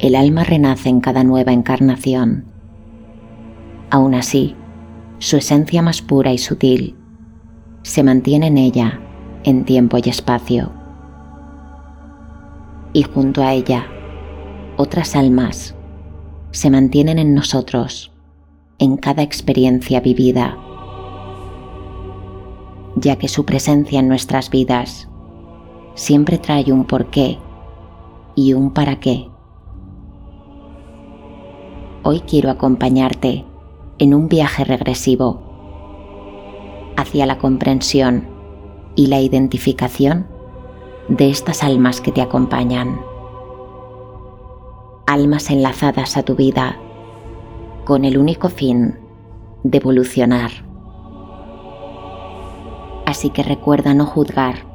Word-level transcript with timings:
el 0.00 0.14
alma 0.14 0.44
renace 0.44 0.88
en 0.88 1.00
cada 1.00 1.24
nueva 1.24 1.52
encarnación. 1.52 2.46
Aún 3.90 4.14
así, 4.14 4.56
su 5.18 5.36
esencia 5.36 5.82
más 5.82 6.00
pura 6.00 6.32
y 6.32 6.38
sutil 6.38 6.96
se 7.82 8.02
mantiene 8.02 8.46
en 8.46 8.56
ella 8.56 8.98
en 9.44 9.64
tiempo 9.66 9.98
y 10.02 10.08
espacio. 10.08 10.72
Y 12.94 13.02
junto 13.02 13.42
a 13.42 13.52
ella, 13.52 13.86
otras 14.78 15.16
almas 15.16 15.74
se 16.50 16.70
mantienen 16.70 17.18
en 17.18 17.34
nosotros 17.34 18.10
en 18.78 18.96
cada 18.96 19.22
experiencia 19.22 20.00
vivida, 20.00 20.56
ya 22.96 23.16
que 23.16 23.28
su 23.28 23.44
presencia 23.44 24.00
en 24.00 24.08
nuestras 24.08 24.48
vidas 24.48 25.08
siempre 25.94 26.38
trae 26.38 26.72
un 26.72 26.86
porqué 26.86 27.38
y 28.34 28.54
un 28.54 28.70
para 28.70 28.98
qué. 28.98 29.29
Hoy 32.12 32.22
quiero 32.22 32.50
acompañarte 32.50 33.44
en 34.00 34.14
un 34.14 34.28
viaje 34.28 34.64
regresivo 34.64 35.40
hacia 36.96 37.24
la 37.24 37.38
comprensión 37.38 38.26
y 38.96 39.06
la 39.06 39.20
identificación 39.20 40.26
de 41.06 41.30
estas 41.30 41.62
almas 41.62 42.00
que 42.00 42.10
te 42.10 42.20
acompañan. 42.20 43.00
Almas 45.06 45.50
enlazadas 45.50 46.16
a 46.16 46.24
tu 46.24 46.34
vida 46.34 46.80
con 47.84 48.04
el 48.04 48.18
único 48.18 48.48
fin 48.48 48.98
de 49.62 49.78
evolucionar. 49.78 50.50
Así 53.06 53.30
que 53.30 53.44
recuerda 53.44 53.94
no 53.94 54.04
juzgar 54.04 54.66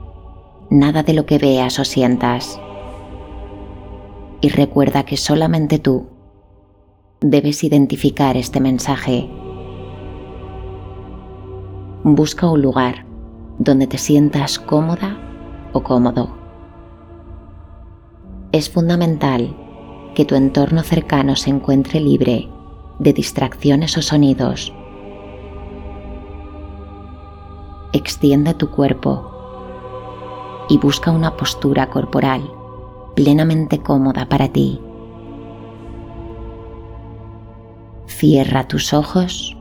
nada 0.70 1.04
de 1.04 1.14
lo 1.14 1.26
que 1.26 1.38
veas 1.38 1.80
o 1.80 1.84
sientas. 1.84 2.62
Y 4.40 4.48
recuerda 4.48 5.04
que 5.04 5.18
solamente 5.18 5.80
tú 5.80 6.15
debes 7.30 7.64
identificar 7.64 8.38
este 8.38 8.60
mensaje. 8.60 9.28
Busca 12.04 12.48
un 12.48 12.62
lugar 12.62 13.04
donde 13.58 13.88
te 13.88 13.98
sientas 13.98 14.60
cómoda 14.60 15.18
o 15.74 15.82
cómodo. 15.82 16.30
Es 18.52 18.70
fundamental 18.70 19.56
que 20.14 20.24
tu 20.24 20.36
entorno 20.36 20.84
cercano 20.84 21.36
se 21.36 21.50
encuentre 21.50 22.00
libre 22.00 22.48
de 23.00 23.12
distracciones 23.12 23.98
o 23.98 24.04
sonidos. 24.04 24.72
Extiende 27.92 28.54
tu 28.54 28.70
cuerpo 28.70 29.32
y 30.70 30.78
busca 30.78 31.10
una 31.10 31.36
postura 31.36 31.90
corporal 31.90 32.48
plenamente 33.16 33.80
cómoda 33.80 34.30
para 34.30 34.48
ti. 34.50 34.80
Cierra 38.18 38.66
tus 38.66 38.94
ojos 38.94 39.58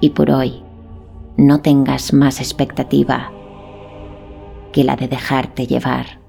y 0.00 0.10
por 0.10 0.28
hoy 0.32 0.60
no 1.36 1.60
tengas 1.60 2.12
más 2.12 2.40
expectativa 2.40 3.30
que 4.72 4.82
la 4.82 4.96
de 4.96 5.06
dejarte 5.06 5.68
llevar. 5.68 6.20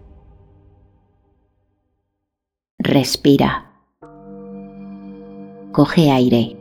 Respira. 2.78 3.72
Coge 5.72 6.12
aire. 6.12 6.56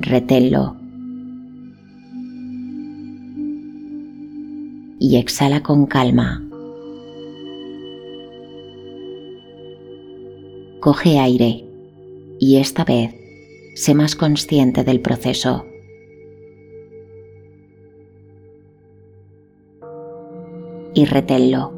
Reténlo. 0.00 0.76
Y 5.00 5.16
exhala 5.16 5.62
con 5.62 5.86
calma. 5.86 6.43
Coge 10.84 11.18
aire 11.18 11.64
y 12.38 12.56
esta 12.56 12.84
vez 12.84 13.14
sé 13.74 13.94
más 13.94 14.14
consciente 14.14 14.84
del 14.84 15.00
proceso. 15.00 15.64
Y 20.92 21.06
reténlo, 21.06 21.72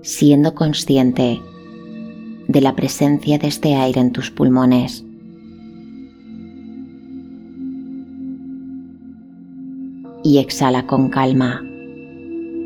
siendo 0.00 0.54
consciente 0.54 1.38
de 2.48 2.60
la 2.62 2.74
presencia 2.74 3.36
de 3.36 3.48
este 3.48 3.74
aire 3.74 4.00
en 4.00 4.10
tus 4.10 4.30
pulmones. 4.30 5.04
Y 10.24 10.38
exhala 10.38 10.86
con 10.86 11.10
calma, 11.10 11.62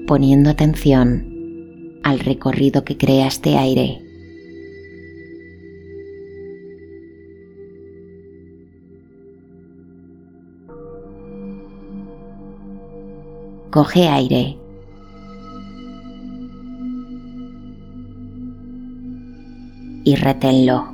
poniendo 0.07 0.51
atención 0.51 1.27
al 2.05 2.21
recorrido 2.21 2.85
que 2.85 2.97
crea 2.97 3.27
este 3.27 3.59
aire 3.59 4.05
Coge 13.71 14.09
aire. 14.09 14.59
Y 20.03 20.17
reténlo. 20.17 20.89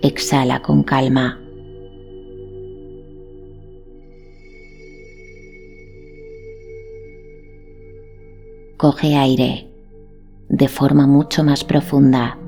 Exhala 0.00 0.62
con 0.62 0.82
calma. 0.84 1.38
Coge 8.78 9.16
aire 9.16 9.68
de 10.48 10.68
forma 10.68 11.06
mucho 11.06 11.44
más 11.44 11.62
profunda. 11.62 12.38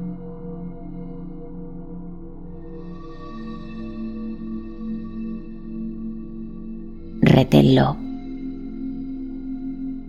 Reténlo. 7.36 7.98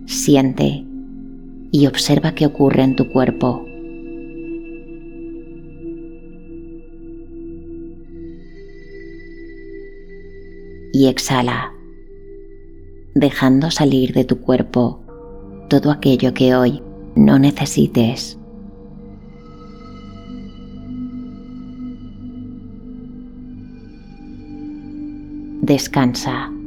Siente 0.06 0.86
y 1.70 1.86
observa 1.86 2.34
qué 2.34 2.46
ocurre 2.46 2.82
en 2.82 2.96
tu 2.96 3.10
cuerpo. 3.10 3.66
Y 10.94 11.06
exhala, 11.06 11.74
dejando 13.14 13.70
salir 13.70 14.14
de 14.14 14.24
tu 14.24 14.40
cuerpo 14.40 15.00
todo 15.68 15.90
aquello 15.90 16.32
que 16.32 16.54
hoy 16.54 16.82
no 17.14 17.38
necesites. 17.38 18.38
Descansa. 25.60 26.57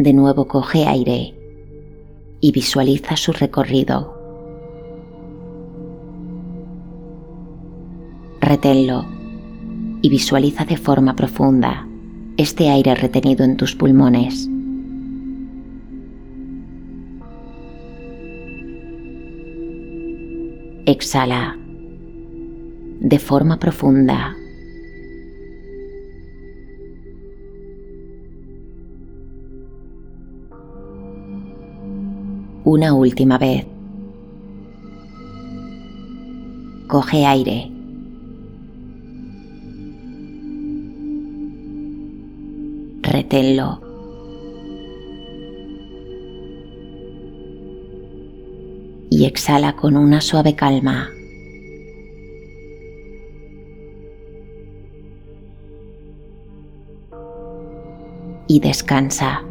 De 0.00 0.14
nuevo 0.14 0.48
coge 0.48 0.86
aire 0.86 1.34
y 2.40 2.52
visualiza 2.52 3.18
su 3.18 3.32
recorrido. 3.32 4.14
Reténlo 8.40 9.04
y 10.00 10.08
visualiza 10.08 10.64
de 10.64 10.78
forma 10.78 11.14
profunda 11.16 11.86
este 12.38 12.70
aire 12.70 12.94
retenido 12.94 13.44
en 13.44 13.58
tus 13.58 13.76
pulmones. 13.76 14.48
Exhala 20.86 21.58
de 23.00 23.18
forma 23.18 23.58
profunda 23.58 24.34
una 32.70 32.94
última 32.94 33.36
vez. 33.36 33.66
Coge 36.86 37.26
aire. 37.26 37.68
Reténlo. 43.02 43.80
Y 49.10 49.24
exhala 49.24 49.74
con 49.74 49.96
una 49.96 50.20
suave 50.20 50.54
calma. 50.54 51.10
Y 58.46 58.60
descansa. 58.60 59.49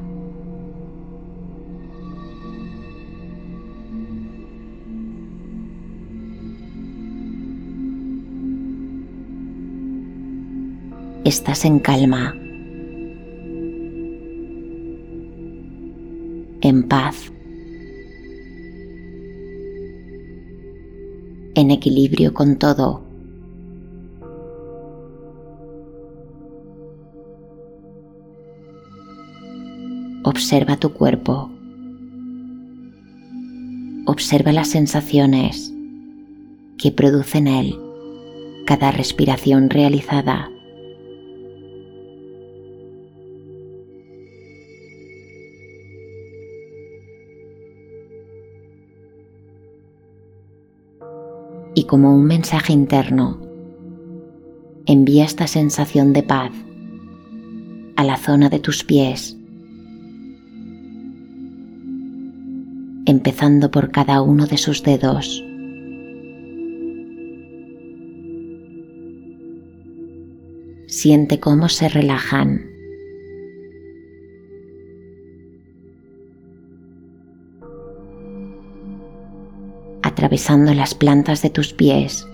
Estás 11.29 11.63
en 11.63 11.79
calma, 11.79 12.35
en 16.61 16.87
paz, 16.87 17.31
en 21.53 21.71
equilibrio 21.71 22.33
con 22.33 22.57
todo. 22.57 23.03
Observa 30.23 30.77
tu 30.77 30.93
cuerpo. 30.93 31.51
Observa 34.05 34.51
las 34.51 34.69
sensaciones 34.69 35.71
que 36.79 36.91
produce 36.91 37.37
en 37.37 37.47
él 37.47 37.79
cada 38.65 38.91
respiración 38.91 39.69
realizada. 39.69 40.49
Como 51.89 52.13
un 52.13 52.25
mensaje 52.25 52.71
interno, 52.71 53.39
envía 54.85 55.25
esta 55.25 55.47
sensación 55.47 56.13
de 56.13 56.21
paz 56.21 56.51
a 57.95 58.03
la 58.03 58.15
zona 58.15 58.47
de 58.49 58.59
tus 58.59 58.83
pies 58.83 59.35
empezando 63.07 63.71
por 63.71 63.89
cada 63.89 64.21
uno 64.21 64.45
de 64.45 64.57
sus 64.59 64.83
dedos. 64.83 65.43
Siente 70.85 71.39
cómo 71.39 71.69
se 71.69 71.89
relajan. 71.89 72.78
Atravesando 80.19 80.73
las 80.73 80.95
plantas 80.95 81.41
de 81.41 81.49
tus 81.49 81.71
pies. 81.71 82.27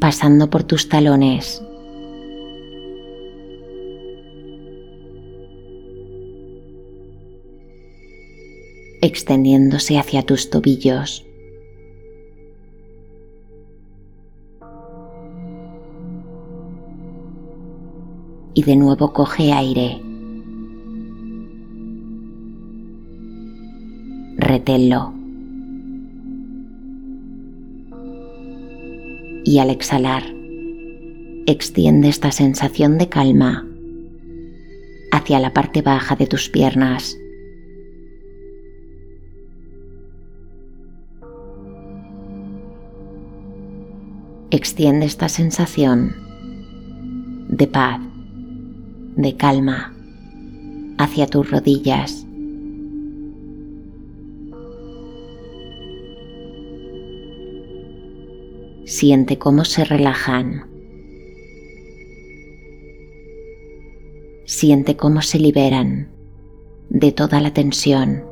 pasando 0.00 0.48
por 0.50 0.64
tus 0.64 0.88
talones. 0.88 1.62
extendiéndose 9.00 9.96
hacia 9.98 10.22
tus 10.22 10.50
tobillos. 10.50 11.24
Y 18.54 18.62
de 18.64 18.76
nuevo 18.76 19.12
coge 19.12 19.52
aire. 19.52 20.07
Y 29.44 29.58
al 29.58 29.70
exhalar, 29.70 30.24
extiende 31.46 32.08
esta 32.08 32.32
sensación 32.32 32.98
de 32.98 33.08
calma 33.08 33.66
hacia 35.12 35.40
la 35.40 35.52
parte 35.52 35.82
baja 35.82 36.16
de 36.16 36.26
tus 36.26 36.48
piernas. 36.48 37.16
extiende 44.50 45.06
esta 45.06 45.28
sensación 45.28 46.14
de 47.48 47.66
paz, 47.66 48.00
de 49.16 49.36
calma 49.36 49.94
hacia 50.98 51.26
tus 51.26 51.50
rodillas. 51.50 52.27
Siente 58.88 59.36
cómo 59.36 59.66
se 59.66 59.84
relajan. 59.84 60.66
Siente 64.46 64.96
cómo 64.96 65.20
se 65.20 65.38
liberan 65.38 66.08
de 66.88 67.12
toda 67.12 67.42
la 67.42 67.52
tensión. 67.52 68.24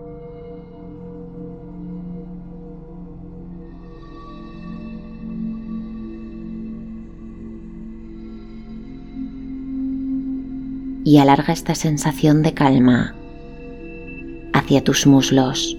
y 11.05 11.19
alarga 11.19 11.53
esta 11.53 11.77
sensación 11.77 12.43
de 12.43 12.53
calma 12.53 13.15
hacia 14.55 14.83
tus 14.83 15.07
muslos. 15.07 15.77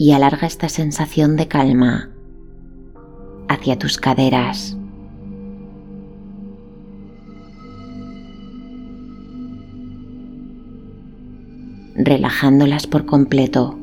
Y 0.00 0.12
alarga 0.12 0.46
esta 0.46 0.70
sensación 0.70 1.36
de 1.36 1.46
calma 1.46 2.08
hacia 3.50 3.78
tus 3.78 3.98
caderas. 3.98 4.74
relajándolas 11.96 12.86
por 12.86 13.04
completo. 13.04 13.76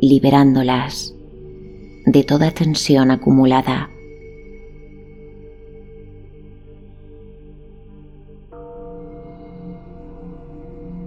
liberándolas 0.00 1.14
de 2.06 2.24
toda 2.24 2.50
tensión 2.50 3.10
acumulada. 3.10 3.90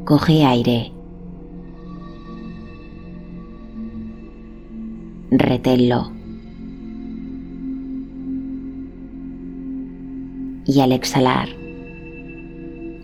Coge 0.09 0.43
aire. 0.43 0.91
Reténlo. 5.29 6.11
Y 10.65 10.79
al 10.79 10.93
exhalar, 10.93 11.49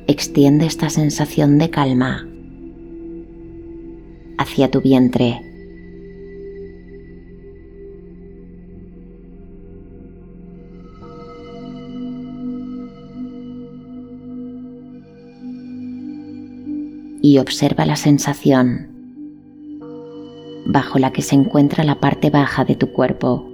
extiende 0.08 0.66
esta 0.66 0.90
sensación 0.90 1.60
de 1.60 1.70
calma 1.70 2.28
hacia 4.40 4.72
tu 4.72 4.82
vientre. 4.82 5.45
Y 17.25 17.39
observa 17.39 17.88
la 17.88 17.96
sensación 17.96 18.88
bajo 20.67 21.00
la 21.00 21.12
que 21.12 21.24
se 21.24 21.34
encuentra 21.34 21.84
la 21.84 22.00
parte 22.00 22.29
baja 22.29 22.65
de 22.65 22.75
tu 22.75 22.91
cuerpo. 22.91 23.50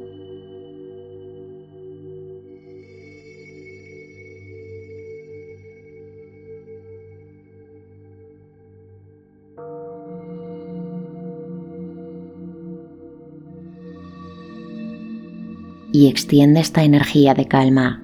y 15.93 16.07
extiende 16.07 16.61
esta 16.61 16.83
energía 16.83 17.33
de 17.33 17.47
calma 17.47 18.01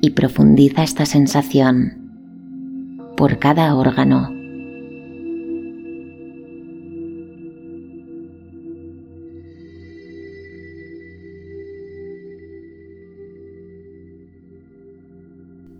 y 0.00 0.10
profundiza 0.10 0.82
esta 0.82 1.06
sensación 1.06 2.01
por 3.16 3.38
cada 3.38 3.74
órgano. 3.74 4.30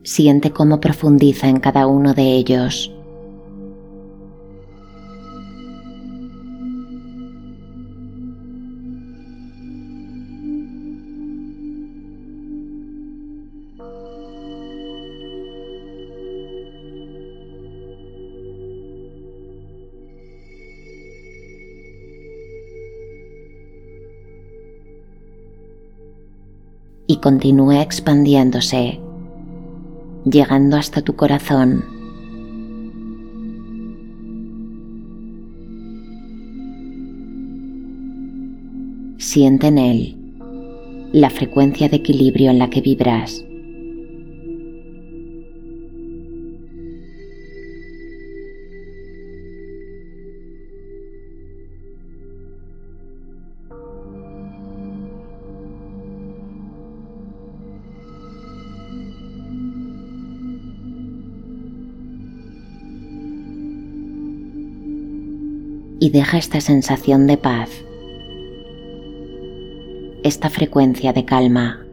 Siente 0.05 0.51
cómo 0.51 0.81
profundiza 0.81 1.49
en 1.49 1.61
cada 1.61 1.87
uno 1.87 2.13
de 2.13 2.35
ellos. 2.35 2.93
Y 27.13 27.17
continúa 27.17 27.83
expandiéndose, 27.83 28.99
llegando 30.25 30.79
hasta 30.79 31.03
tu 31.03 31.15
corazón. 31.15 31.85
Siente 39.19 39.67
en 39.67 39.77
él 39.77 40.17
la 41.13 41.29
frecuencia 41.29 41.91
de 41.91 41.99
equilibrio 41.99 42.51
en 42.51 42.59
la 42.59 42.71
que 42.71 42.81
vibras. 42.81 43.45
Y 66.03 66.11
deja 66.11 66.37
esta 66.37 66.61
sensación 66.61 67.29
de 67.29 67.37
paz, 67.37 67.71
esta 70.25 70.51
frecuencia 70.51 71.13
de 71.13 71.25
calma, 71.25 71.87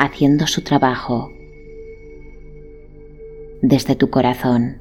haciendo 0.00 0.48
su 0.48 0.62
trabajo 0.62 1.30
desde 3.62 3.94
tu 3.94 4.10
corazón. 4.10 4.78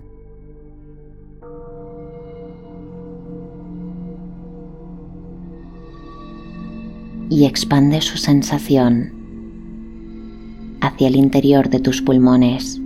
Y 7.29 7.45
expande 7.45 8.01
su 8.01 8.17
sensación 8.17 9.13
hacia 10.81 11.09
el 11.09 11.15
interior 11.15 11.69
de 11.69 11.79
tus 11.79 12.01
pulmones. 12.01 12.82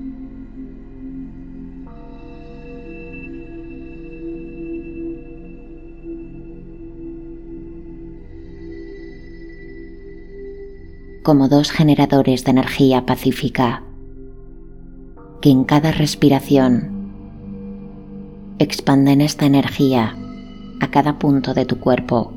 Como 11.28 11.50
dos 11.50 11.72
generadores 11.72 12.46
de 12.46 12.52
energía 12.52 13.06
pacífica 13.06 13.84
que 15.42 15.50
en 15.50 15.66
cada 15.66 15.92
respiración 15.92 17.12
expanden 18.60 19.20
esta 19.20 19.46
energía 19.46 20.16
a 20.80 20.90
cada 20.90 21.20
punto 21.20 21.54
de 21.54 21.66
tu 21.66 21.82
cuerpo. 21.82 22.32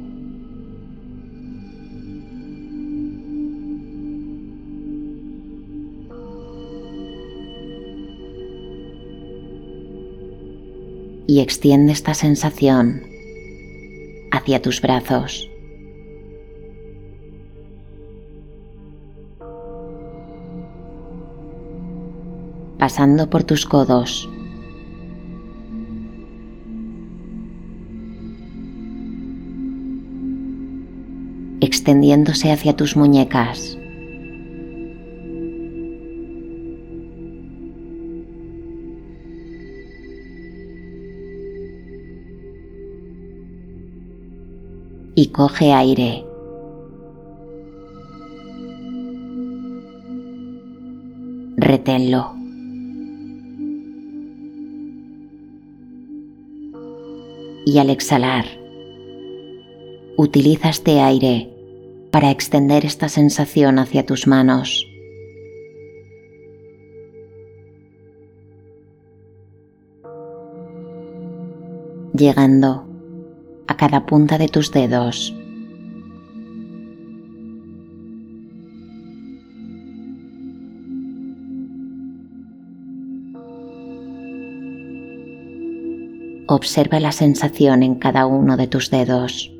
Y 11.28 11.38
extiende 11.38 11.92
esta 11.92 12.14
sensación 12.14 13.04
hacia 14.32 14.60
tus 14.60 14.80
brazos. 14.80 15.49
Pasando 22.90 23.30
por 23.30 23.44
tus 23.44 23.66
codos. 23.66 24.28
extendiéndose 31.60 32.50
hacia 32.50 32.74
tus 32.74 32.96
muñecas. 32.96 33.78
Y 45.14 45.28
coge 45.28 45.72
aire. 45.72 46.24
Reténlo. 51.56 52.39
Y 57.70 57.78
al 57.78 57.88
exhalar, 57.88 58.46
utiliza 60.16 60.70
este 60.70 61.00
aire 61.00 61.48
para 62.10 62.32
extender 62.32 62.84
esta 62.84 63.08
sensación 63.08 63.78
hacia 63.78 64.04
tus 64.04 64.26
manos. 64.26 64.86
llegando 72.12 72.84
a 73.66 73.76
cada 73.76 74.04
punta 74.04 74.36
de 74.36 74.48
tus 74.48 74.72
dedos. 74.72 75.32
Observa 86.52 86.98
la 86.98 87.12
sensación 87.12 87.84
en 87.84 87.94
cada 87.94 88.26
uno 88.26 88.56
de 88.56 88.66
tus 88.66 88.90
dedos, 88.90 89.52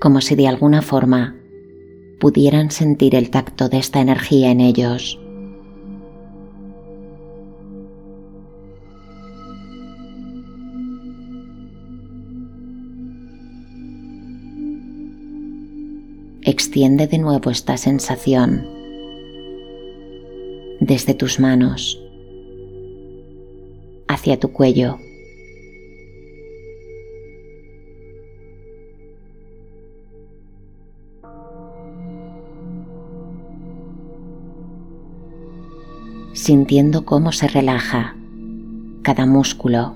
como 0.00 0.22
si 0.22 0.36
de 0.36 0.48
alguna 0.48 0.80
forma 0.80 1.36
pudieran 2.18 2.70
sentir 2.70 3.14
el 3.14 3.28
tacto 3.28 3.68
de 3.68 3.76
esta 3.76 4.00
energía 4.00 4.50
en 4.50 4.60
ellos. 4.62 5.20
Extiende 16.40 17.06
de 17.06 17.18
nuevo 17.18 17.50
esta 17.50 17.76
sensación 17.76 18.66
desde 20.80 21.12
tus 21.12 21.38
manos 21.38 22.02
hacia 24.18 24.36
tu 24.40 24.52
cuello. 24.52 24.98
sintiendo 36.32 37.04
cómo 37.04 37.32
se 37.32 37.46
relaja 37.46 38.16
cada 39.02 39.26
músculo. 39.26 39.94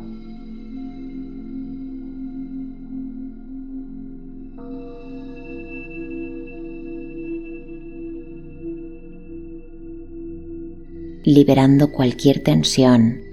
liberando 11.25 11.93
cualquier 11.93 12.43
tensión 12.43 13.32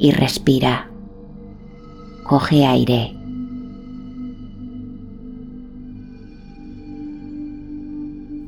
y 0.00 0.12
respira. 0.12 0.90
Coge 2.24 2.64
aire. 2.64 3.14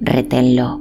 Reténlo. 0.00 0.80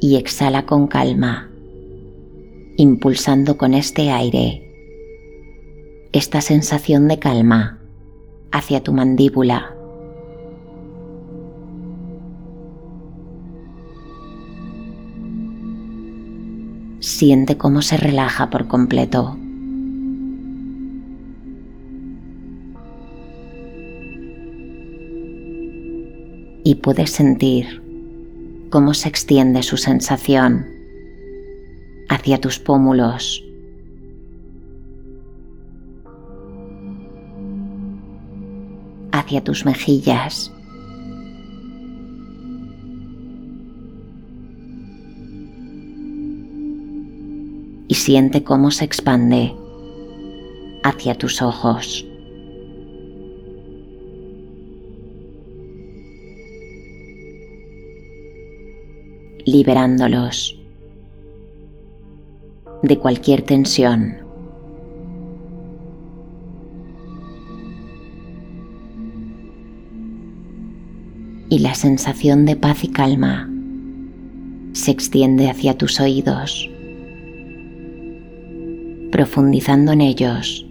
Y 0.00 0.16
exhala 0.16 0.66
con 0.66 0.86
calma, 0.86 1.50
impulsando 2.76 3.56
con 3.56 3.74
este 3.74 4.10
aire 4.10 4.64
esta 6.12 6.40
sensación 6.40 7.06
de 7.06 7.18
calma 7.18 7.78
hacia 8.50 8.82
tu 8.82 8.92
mandíbula 8.94 9.77
Siente 17.00 17.56
cómo 17.56 17.82
se 17.82 17.96
relaja 17.96 18.50
por 18.50 18.66
completo. 18.66 19.36
Y 26.64 26.74
puedes 26.82 27.10
sentir 27.10 27.82
cómo 28.70 28.94
se 28.94 29.08
extiende 29.08 29.62
su 29.62 29.76
sensación 29.76 30.66
hacia 32.08 32.40
tus 32.40 32.58
pómulos. 32.58 33.44
hacia 39.28 39.42
tus 39.44 39.64
mejillas. 39.64 40.52
Siente 48.08 48.42
cómo 48.42 48.70
se 48.70 48.86
expande 48.86 49.54
hacia 50.82 51.14
tus 51.14 51.42
ojos. 51.42 52.06
liberándolos 59.44 60.58
de 62.82 62.98
cualquier 62.98 63.42
tensión. 63.42 64.16
Y 71.50 71.58
la 71.58 71.74
sensación 71.74 72.46
de 72.46 72.56
paz 72.56 72.84
y 72.84 72.88
calma 72.88 73.50
se 74.72 74.92
extiende 74.92 75.50
hacia 75.50 75.76
tus 75.76 76.00
oídos, 76.00 76.70
profundizando 79.18 79.90
en 79.90 80.00
ellos. 80.00 80.64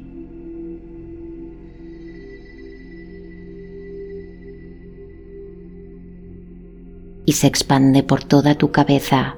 Y 7.25 7.33
se 7.33 7.47
expande 7.47 8.03
por 8.03 8.23
toda 8.23 8.55
tu 8.55 8.71
cabeza, 8.71 9.35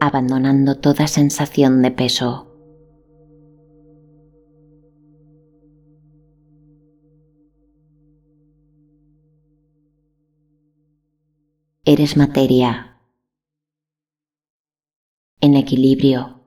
abandonando 0.00 0.80
toda 0.80 1.06
sensación 1.06 1.82
de 1.82 1.92
peso. 1.92 2.48
Eres 11.84 12.16
materia 12.16 12.98
en 15.40 15.54
equilibrio, 15.54 16.41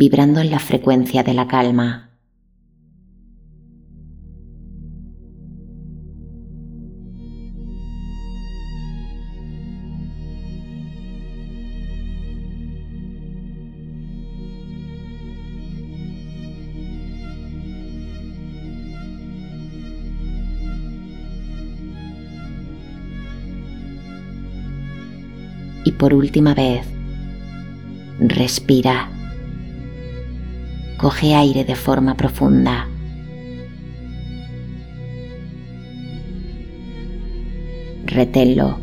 vibrando 0.00 0.40
en 0.40 0.50
la 0.50 0.58
frecuencia 0.58 1.22
de 1.22 1.34
la 1.34 1.46
calma. 1.46 2.06
y 25.82 25.92
por 25.92 26.12
última 26.12 26.54
vez, 26.54 26.86
respira. 28.18 29.19
Coge 31.00 31.34
aire 31.34 31.64
de 31.64 31.74
forma 31.76 32.14
profunda. 32.14 32.86
Reténlo. 38.04 38.78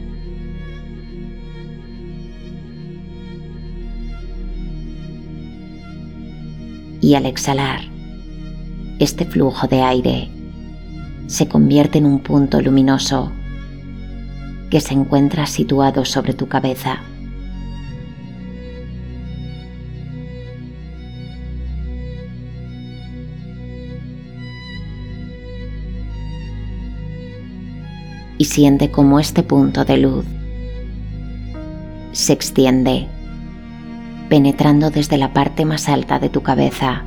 Y 7.01 7.13
al 7.13 7.27
exhalar, 7.27 7.81
este 8.97 9.25
flujo 9.25 9.67
de 9.67 9.83
aire 9.83 10.31
se 11.27 11.47
convierte 11.47 11.99
en 11.99 12.07
un 12.07 12.21
punto 12.23 12.59
luminoso 12.59 13.31
que 14.71 14.81
se 14.81 14.95
encuentra 14.95 15.45
situado 15.45 16.03
sobre 16.03 16.33
tu 16.33 16.47
cabeza. 16.47 16.97
Y 28.37 28.45
siente 28.45 28.91
cómo 28.91 29.19
este 29.19 29.43
punto 29.43 29.85
de 29.85 29.97
luz 29.97 30.25
se 32.11 32.33
extiende, 32.33 33.07
penetrando 34.29 34.89
desde 34.89 35.17
la 35.17 35.33
parte 35.33 35.65
más 35.65 35.87
alta 35.89 36.19
de 36.19 36.29
tu 36.29 36.41
cabeza. 36.41 37.03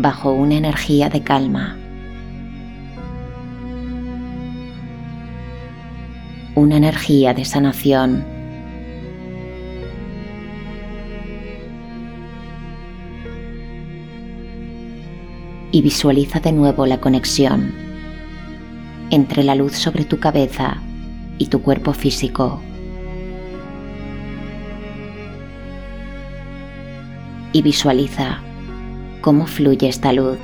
bajo 0.00 0.30
una 0.30 0.54
energía 0.54 1.08
de 1.08 1.22
calma. 1.22 1.76
una 6.58 6.76
energía 6.76 7.34
de 7.34 7.44
sanación. 7.44 8.37
Y 15.78 15.80
visualiza 15.80 16.40
de 16.40 16.50
nuevo 16.50 16.86
la 16.86 16.98
conexión 16.98 17.72
entre 19.10 19.44
la 19.44 19.54
luz 19.54 19.76
sobre 19.76 20.04
tu 20.04 20.18
cabeza 20.18 20.78
y 21.38 21.46
tu 21.46 21.62
cuerpo 21.62 21.92
físico. 21.92 22.60
Y 27.52 27.62
visualiza 27.62 28.40
cómo 29.20 29.46
fluye 29.46 29.88
esta 29.88 30.12
luz 30.12 30.38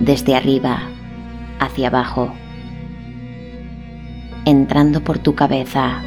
desde 0.00 0.34
arriba 0.34 0.84
hacia 1.60 1.88
abajo 1.88 2.32
entrando 4.46 5.02
por 5.02 5.18
tu 5.18 5.34
cabeza, 5.34 6.00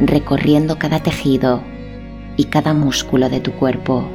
recorriendo 0.00 0.76
cada 0.76 0.98
tejido 0.98 1.62
y 2.36 2.46
cada 2.46 2.74
músculo 2.74 3.28
de 3.28 3.38
tu 3.38 3.52
cuerpo. 3.52 4.10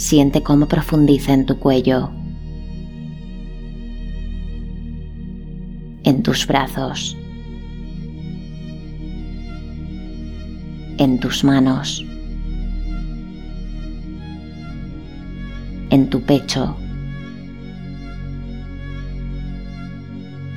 Siente 0.00 0.42
cómo 0.42 0.66
profundiza 0.66 1.34
en 1.34 1.44
tu 1.44 1.58
cuello, 1.58 2.10
en 6.04 6.22
tus 6.22 6.46
brazos, 6.46 7.18
en 10.96 11.20
tus 11.20 11.44
manos, 11.44 12.02
en 15.90 16.08
tu 16.08 16.22
pecho. 16.22 16.74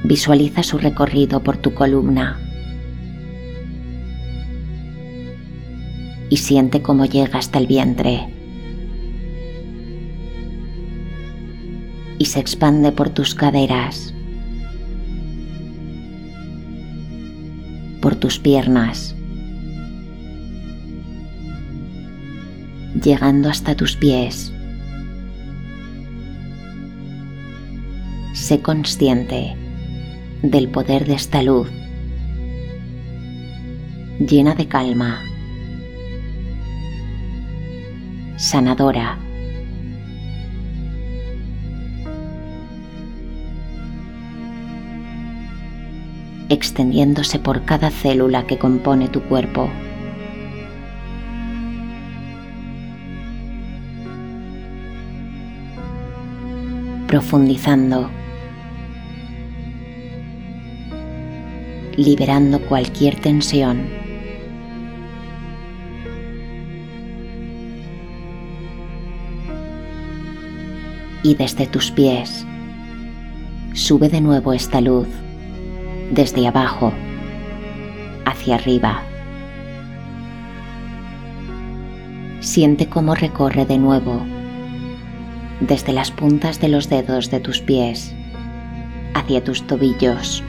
Visualiza 0.05 0.63
su 0.63 0.77
recorrido 0.77 1.43
por 1.43 1.57
tu 1.57 1.73
columna 1.73 2.39
y 6.29 6.37
siente 6.37 6.81
cómo 6.81 7.03
llega 7.03 7.39
hasta 7.39 7.59
el 7.59 7.67
vientre 7.67 8.32
y 12.19 12.25
se 12.25 12.39
expande 12.39 12.91
por 12.91 13.09
tus 13.09 13.35
caderas, 13.35 14.13
por 18.01 18.15
tus 18.15 18.39
piernas, 18.39 19.15
llegando 23.01 23.49
hasta 23.49 23.75
tus 23.75 23.95
pies. 23.95 24.53
Sé 28.33 28.61
consciente 28.61 29.55
del 30.41 30.69
poder 30.69 31.05
de 31.05 31.13
esta 31.13 31.41
luz, 31.41 31.69
llena 34.19 34.53
de 34.53 34.67
calma, 34.67 35.21
sanadora. 38.37 39.22
Extendiéndose 46.49 47.39
por 47.39 47.65
cada 47.65 47.89
célula 47.89 48.45
que 48.45 48.57
compone 48.57 49.07
tu 49.07 49.21
cuerpo. 49.21 49.69
Profundizando 57.07 58.09
liberando 61.97 62.59
cualquier 62.61 63.19
tensión. 63.19 63.87
Y 71.23 71.35
desde 71.35 71.67
tus 71.67 71.91
pies 71.91 72.45
sube 73.73 74.09
de 74.09 74.21
nuevo 74.21 74.53
esta 74.53 74.81
luz, 74.81 75.07
desde 76.11 76.47
abajo 76.47 76.93
hacia 78.25 78.55
arriba. 78.55 79.03
Siente 82.39 82.87
cómo 82.87 83.15
recorre 83.15 83.65
de 83.65 83.77
nuevo 83.77 84.21
desde 85.59 85.93
las 85.93 86.11
puntas 86.11 86.59
de 86.59 86.67
los 86.67 86.89
dedos 86.89 87.31
de 87.31 87.39
tus 87.39 87.61
pies 87.61 88.13
hacia 89.13 89.43
tus 89.43 89.65
tobillos, 89.65 90.43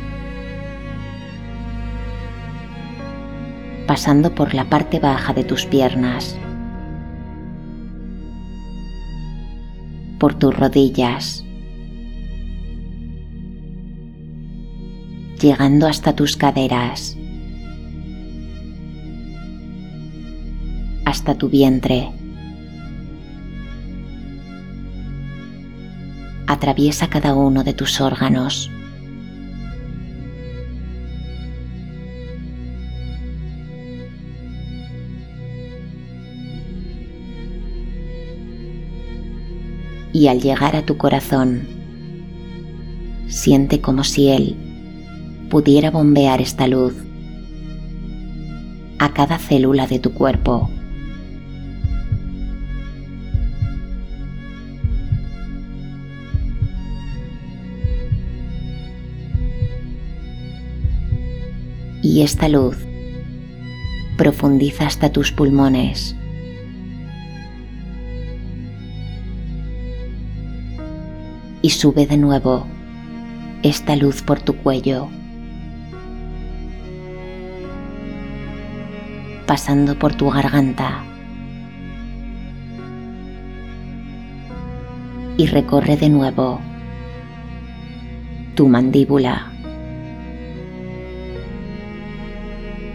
pasando 3.87 4.35
por 4.35 4.55
la 4.55 4.65
parte 4.65 4.99
baja 4.99 5.33
de 5.33 5.45
tus 5.45 5.67
piernas, 5.67 6.37
por 10.19 10.35
tus 10.35 10.57
rodillas, 10.57 11.45
llegando 15.45 15.87
hasta 15.87 16.15
tus 16.15 16.39
caderas, 16.39 17.19
hasta 21.05 21.35
tu 21.35 21.51
vientre. 21.51 22.09
Atraviesa 26.47 27.09
cada 27.11 27.35
uno 27.35 27.63
de 27.63 27.75
tus 27.75 28.01
órganos. 28.01 28.71
Y 40.15 40.29
al 40.29 40.41
llegar 40.41 40.75
a 40.75 40.87
tu 40.87 40.97
corazón, 40.97 41.67
siente 43.29 43.83
como 43.83 44.05
si 44.05 44.29
él 44.29 44.64
pudiera 45.55 45.93
bombear 45.93 46.41
esta 46.41 46.67
luz 46.67 46.97
a 48.99 49.15
cada 49.15 49.39
célula 49.39 49.87
de 49.87 50.01
tu 50.01 50.13
cuerpo. 50.13 50.69
Y 62.03 62.23
esta 62.23 62.49
luz 62.49 62.77
profundiza 64.19 64.89
hasta 64.89 65.13
tus 65.13 65.31
pulmones. 65.31 66.17
Y 71.63 71.71
sube 71.71 72.09
de 72.09 72.17
nuevo 72.17 72.67
esta 73.63 73.95
luz 73.95 74.21
por 74.21 74.41
tu 74.41 74.57
cuello. 74.57 75.11
Pasando 79.47 79.99
por 79.99 80.15
tu 80.15 80.31
garganta 80.31 81.05
y 85.37 85.47
recorre 85.47 85.97
de 85.97 86.09
nuevo 86.09 86.61
tu 88.55 88.69
mandíbula, 88.69 89.51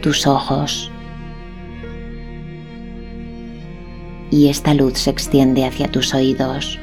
tus 0.02 0.26
ojos 0.26 0.92
y 4.32 4.48
esta 4.48 4.74
luz 4.74 4.98
se 5.00 5.10
extiende 5.10 5.66
hacia 5.66 5.90
tus 5.90 6.14
oídos. 6.14 6.80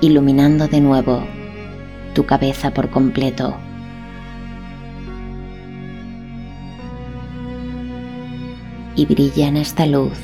iluminando 0.00 0.66
de 0.66 0.80
nuevo 0.80 1.22
tu 2.14 2.24
cabeza 2.24 2.72
por 2.72 2.90
completo. 2.90 3.56
Y 9.00 9.06
brilla 9.06 9.48
en 9.48 9.56
esta 9.56 9.86
luz. 9.86 10.18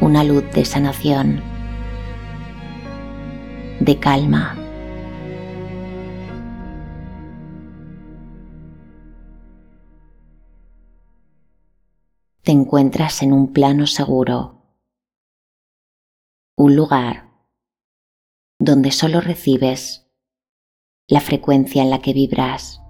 Una 0.00 0.22
luz 0.22 0.44
de 0.52 0.64
sanación, 0.64 1.42
de 3.80 3.98
calma. 3.98 4.54
Te 12.42 12.52
encuentras 12.52 13.20
en 13.22 13.32
un 13.32 13.52
plano 13.52 13.88
seguro, 13.88 14.62
un 16.56 16.76
lugar 16.76 17.32
donde 18.60 18.92
solo 18.92 19.20
recibes 19.20 20.08
la 21.08 21.20
frecuencia 21.20 21.82
en 21.82 21.90
la 21.90 21.98
que 21.98 22.12
vibras. 22.12 22.80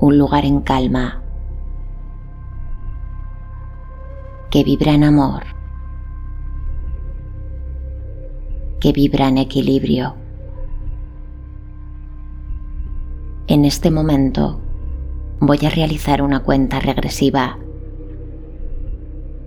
Un 0.00 0.18
lugar 0.18 0.44
en 0.44 0.60
calma, 0.60 1.22
que 4.50 4.62
vibra 4.62 4.92
en 4.92 5.04
amor, 5.04 5.44
que 8.80 8.92
vibra 8.92 9.28
en 9.28 9.38
equilibrio. 9.38 10.14
En 13.48 13.64
este 13.64 13.90
momento 13.90 14.60
voy 15.40 15.58
a 15.64 15.70
realizar 15.70 16.20
una 16.22 16.42
cuenta 16.42 16.80
regresiva 16.80 17.58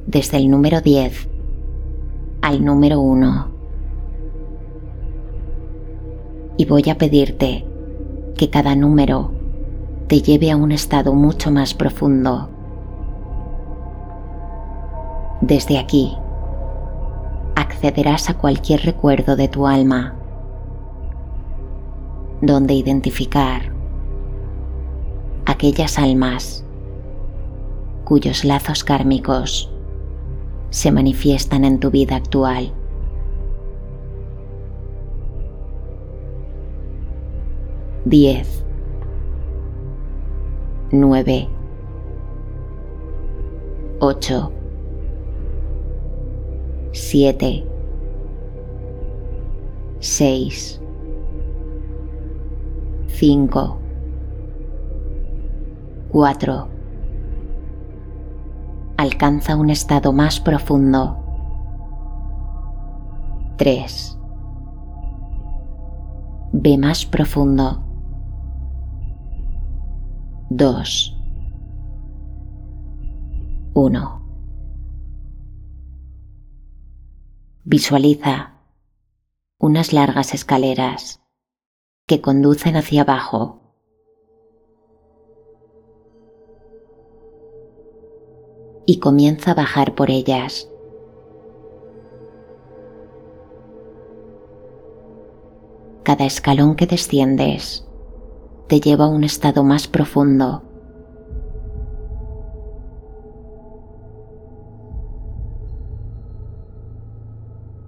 desde 0.08 0.38
el 0.38 0.50
número 0.50 0.82
10 0.82 1.30
al 2.42 2.64
número 2.64 3.00
1 3.02 3.48
y 6.58 6.66
voy 6.66 6.90
a 6.90 6.98
pedirte 6.98 7.66
que 8.36 8.50
cada 8.50 8.76
número 8.76 9.38
te 10.10 10.24
lleve 10.24 10.50
a 10.50 10.58
un 10.58 10.72
estado 10.72 11.13
mucho 11.13 11.52
más 11.52 11.76
profundo. 11.76 12.50
Desde 15.39 15.78
aquí, 15.78 16.17
accederás 17.56 18.28
a 18.32 18.34
cualquier 18.34 18.82
recuerdo 18.82 19.36
de 19.36 19.48
tu 19.48 19.67
alma, 19.67 20.15
donde 22.41 22.74
identificar 22.74 23.72
aquellas 25.45 26.00
almas 26.00 26.65
cuyos 28.04 28.43
lazos 28.43 28.84
kármicos 28.84 29.72
se 30.72 30.91
manifiestan 30.91 31.63
en 31.65 31.80
tu 31.80 31.91
vida 31.91 32.15
actual. 32.15 32.74
10 38.06 38.68
9, 40.91 41.47
8, 43.99 44.52
7, 46.91 47.63
6, 49.99 50.82
5, 53.08 53.78
4. 56.12 56.67
Alcanza 58.97 59.56
un 59.56 59.69
estado 59.69 60.12
más 60.12 60.39
profundo. 60.39 61.17
3. 63.58 64.19
Ve 66.52 66.78
más 66.80 67.06
profundo. 67.06 67.88
2, 70.52 71.16
1. 73.76 74.22
Visualiza 77.66 78.54
unas 79.60 79.94
largas 79.94 80.34
escaleras 80.34 81.22
que 82.08 82.20
conducen 82.20 82.78
hacia 82.78 83.04
abajo. 83.04 83.62
Y 88.88 88.98
comienza 89.00 89.52
a 89.52 89.54
bajar 89.54 89.94
por 89.94 90.10
ellas. 90.10 90.68
Cada 96.02 96.26
escalón 96.26 96.76
que 96.76 96.88
desciendes 96.88 97.88
te 98.69 98.79
lleva 98.79 99.05
a 99.05 99.08
un 99.08 99.23
estado 99.23 99.63
más 99.63 99.88
profundo. 99.88 100.62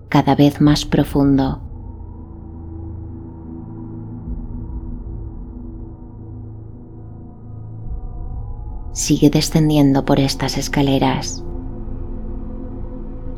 Cada 0.10 0.34
vez 0.36 0.60
más 0.60 0.84
profundo. 0.84 1.62
Sigue 8.92 9.30
descendiendo 9.30 10.04
por 10.04 10.20
estas 10.20 10.58
escaleras 10.58 11.46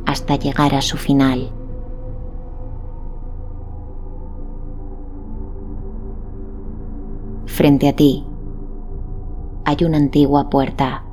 hasta 0.06 0.36
llegar 0.36 0.74
a 0.74 0.80
su 0.80 0.96
final. 0.96 1.53
Frente 7.54 7.88
a 7.88 7.94
ti 7.94 8.26
hay 9.64 9.84
una 9.84 9.96
antigua 9.96 10.50
puerta. 10.50 11.04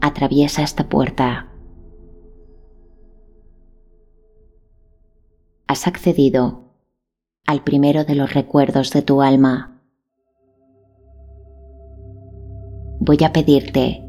Atraviesa 0.00 0.62
esta 0.62 0.88
puerta. 0.88 1.48
Has 5.66 5.86
accedido 5.86 6.62
al 7.46 7.62
primero 7.62 8.04
de 8.04 8.14
los 8.14 8.32
recuerdos 8.32 8.92
de 8.92 9.02
tu 9.02 9.20
alma. 9.20 9.82
Voy 12.98 13.18
a 13.24 13.32
pedirte 13.34 14.08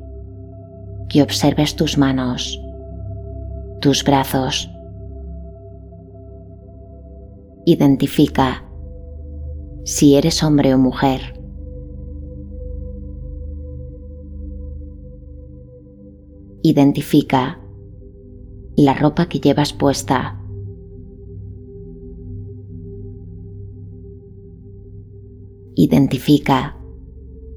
que 1.10 1.22
observes 1.22 1.76
tus 1.76 1.98
manos, 1.98 2.58
tus 3.82 4.06
brazos. 4.06 4.72
Identifica 7.70 8.64
si 9.84 10.16
eres 10.16 10.42
hombre 10.42 10.74
o 10.74 10.78
mujer. 10.78 11.20
Identifica 16.64 17.60
la 18.78 18.94
ropa 18.94 19.28
que 19.28 19.42
llevas 19.42 19.74
puesta. 19.74 20.42
Identifica 25.76 26.78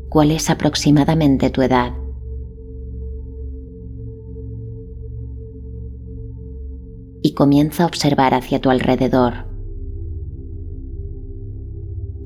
cuál 0.08 0.32
es 0.32 0.50
aproximadamente 0.50 1.50
tu 1.50 1.62
edad. 1.62 1.94
Y 7.22 7.34
comienza 7.34 7.84
a 7.84 7.86
observar 7.86 8.34
hacia 8.34 8.60
tu 8.60 8.70
alrededor. 8.70 9.49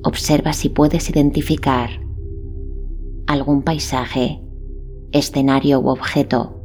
Observa 0.07 0.53
si 0.53 0.69
puedes 0.69 1.09
identificar 1.09 1.89
algún 3.25 3.63
paisaje, 3.63 4.39
escenario 5.11 5.79
u 5.79 5.89
objeto. 5.89 6.61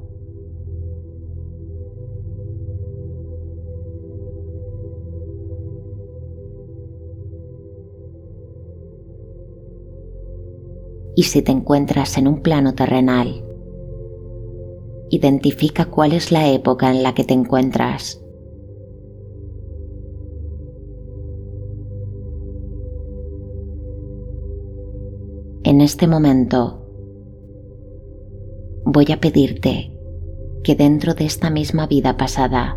Y 11.16 11.22
si 11.22 11.40
te 11.40 11.50
encuentras 11.50 12.18
en 12.18 12.28
un 12.28 12.42
plano 12.42 12.74
terrenal, 12.74 13.42
identifica 15.08 15.86
cuál 15.86 16.12
es 16.12 16.30
la 16.30 16.46
época 16.46 16.90
en 16.90 17.02
la 17.02 17.14
que 17.14 17.24
te 17.24 17.32
encuentras. 17.32 18.22
En 25.70 25.80
este 25.80 26.08
momento 26.08 26.84
voy 28.84 29.06
a 29.12 29.20
pedirte 29.20 29.96
que 30.64 30.74
dentro 30.74 31.14
de 31.14 31.26
esta 31.26 31.48
misma 31.48 31.86
vida 31.86 32.16
pasada 32.16 32.76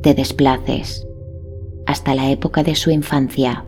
te 0.00 0.14
desplaces 0.14 1.06
hasta 1.84 2.14
la 2.14 2.30
época 2.30 2.62
de 2.62 2.76
su 2.76 2.90
infancia. 2.90 3.66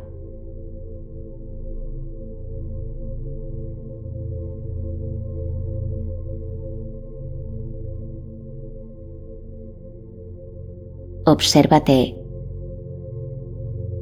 Obsérvate. 11.26 12.16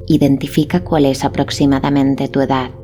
Identifica 0.07 0.81
cuál 0.85 1.07
es 1.07 1.25
aproximadamente 1.25 2.29
tu 2.29 2.39
edad. 2.39 2.82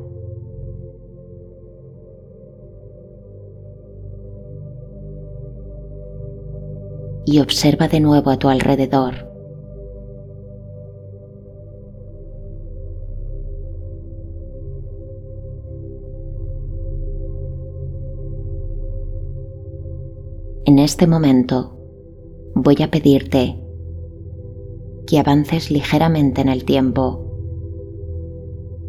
Y 7.30 7.38
observa 7.38 7.86
de 7.86 8.00
nuevo 8.00 8.30
a 8.30 8.38
tu 8.38 8.48
alrededor. 8.48 9.14
En 20.64 20.80
este 20.80 21.06
momento 21.06 21.76
voy 22.56 22.82
a 22.82 22.90
pedirte 22.90 23.62
que 25.06 25.20
avances 25.20 25.70
ligeramente 25.70 26.40
en 26.40 26.48
el 26.48 26.64
tiempo 26.64 27.26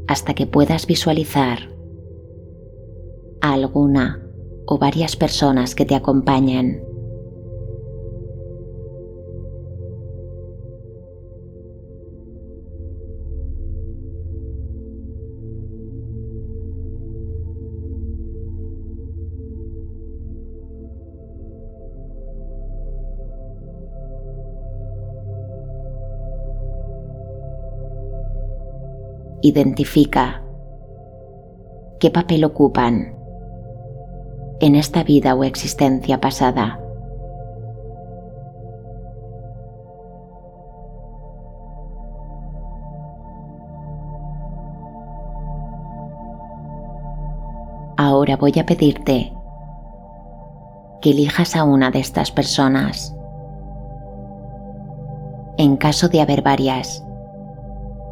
hasta 0.08 0.34
que 0.34 0.48
puedas 0.48 0.88
visualizar 0.88 1.60
a 3.42 3.54
alguna 3.54 4.28
o 4.66 4.80
varias 4.80 5.16
personas 5.16 5.76
que 5.76 5.86
te 5.86 5.94
acompañen. 5.94 6.91
Identifica 29.42 30.44
qué 32.00 32.10
papel 32.12 32.44
ocupan 32.44 33.16
en 34.60 34.76
esta 34.76 35.04
vida 35.04 35.34
o 35.36 35.44
existencia 35.44 36.20
pasada. 36.22 36.80
Ahora 47.98 48.36
voy 48.36 48.54
a 48.60 48.66
pedirte 48.66 49.34
que 51.02 51.12
elijas 51.12 51.56
a 51.56 51.64
una 51.64 51.92
de 51.92 52.00
estas 52.00 52.32
personas. 52.32 53.16
En 55.58 55.78
caso 55.78 56.08
de 56.08 56.22
haber 56.22 56.42
varias, 56.42 57.04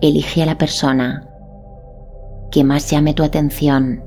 elige 0.02 0.44
a 0.44 0.46
la 0.46 0.58
persona 0.58 1.30
que 2.52 2.64
más 2.64 2.90
llame 2.90 3.14
tu 3.14 3.24
atención. 3.24 4.04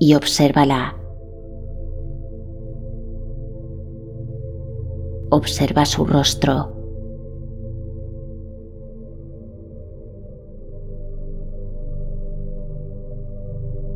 Y 0.00 0.14
obsérvala. 0.14 0.96
Observa 5.30 5.84
su 5.84 6.04
rostro. 6.04 6.72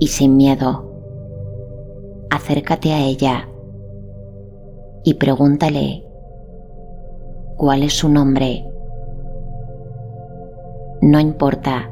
Y 0.00 0.06
sin 0.06 0.36
miedo, 0.36 0.84
acércate 2.30 2.92
a 2.92 3.00
ella 3.00 3.48
y 5.08 5.14
pregúntale 5.14 6.04
cuál 7.56 7.82
es 7.82 7.94
su 7.94 8.10
nombre. 8.10 8.70
No 11.00 11.18
importa 11.18 11.90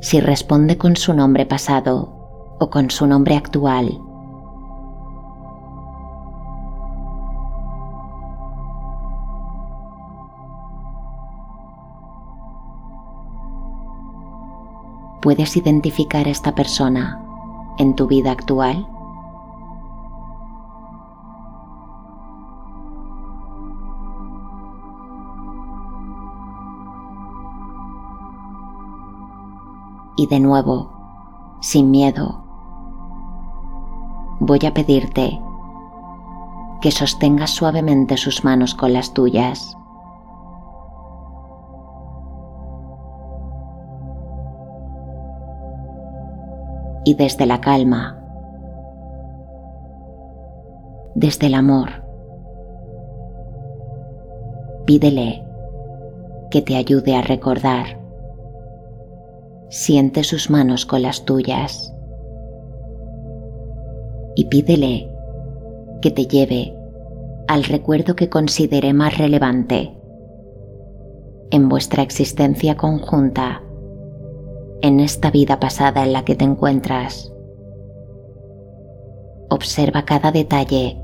si 0.00 0.18
responde 0.18 0.76
con 0.76 0.96
su 0.96 1.14
nombre 1.14 1.46
pasado 1.46 2.56
o 2.58 2.68
con 2.68 2.90
su 2.90 3.06
nombre 3.06 3.36
actual. 3.36 3.96
¿Puedes 15.20 15.56
identificar 15.56 16.26
a 16.26 16.30
esta 16.30 16.56
persona 16.56 17.24
en 17.78 17.94
tu 17.94 18.08
vida 18.08 18.32
actual? 18.32 18.88
Y 30.22 30.26
de 30.28 30.38
nuevo, 30.38 30.88
sin 31.60 31.90
miedo, 31.90 32.44
voy 34.38 34.60
a 34.64 34.72
pedirte 34.72 35.40
que 36.80 36.92
sostengas 36.92 37.50
suavemente 37.50 38.16
sus 38.16 38.44
manos 38.44 38.76
con 38.76 38.92
las 38.92 39.14
tuyas. 39.14 39.76
Y 47.04 47.14
desde 47.14 47.44
la 47.46 47.60
calma, 47.60 48.16
desde 51.16 51.48
el 51.48 51.54
amor 51.54 52.04
pídele 54.86 55.44
que 56.52 56.62
te 56.62 56.76
ayude 56.76 57.16
a 57.16 57.22
recordar. 57.22 58.01
Siente 59.72 60.22
sus 60.22 60.50
manos 60.50 60.84
con 60.84 61.00
las 61.00 61.24
tuyas 61.24 61.94
y 64.34 64.44
pídele 64.44 65.10
que 66.02 66.10
te 66.10 66.26
lleve 66.26 66.76
al 67.48 67.64
recuerdo 67.64 68.14
que 68.14 68.28
considere 68.28 68.92
más 68.92 69.16
relevante 69.16 69.96
en 71.50 71.70
vuestra 71.70 72.02
existencia 72.02 72.76
conjunta, 72.76 73.62
en 74.82 75.00
esta 75.00 75.30
vida 75.30 75.58
pasada 75.58 76.04
en 76.04 76.12
la 76.12 76.26
que 76.26 76.34
te 76.34 76.44
encuentras. 76.44 77.32
Observa 79.48 80.04
cada 80.04 80.32
detalle 80.32 81.00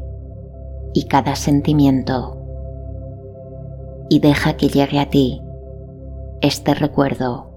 y 0.92 1.06
cada 1.06 1.36
sentimiento 1.36 2.36
y 4.10 4.20
deja 4.20 4.58
que 4.58 4.68
llegue 4.68 4.98
a 4.98 5.08
ti 5.08 5.40
este 6.42 6.74
recuerdo 6.74 7.47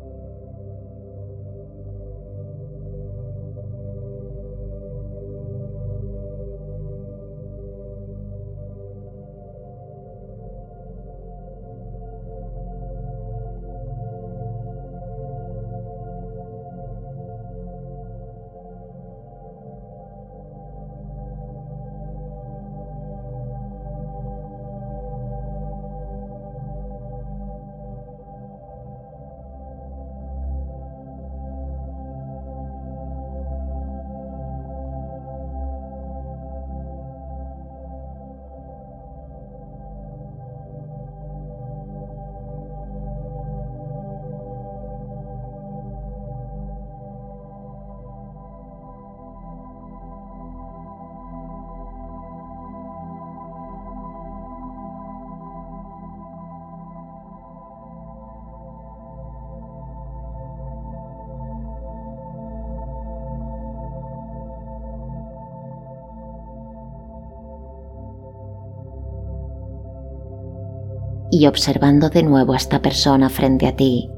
y 71.42 71.48
observando 71.48 72.12
de 72.12 72.22
nuevo 72.22 72.54
a 72.54 72.58
esta 72.58 72.84
persona 72.84 73.28
frente 73.28 73.66
a 73.68 73.76
ti, 73.76 74.12